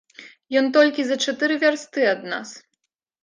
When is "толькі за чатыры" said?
0.77-1.59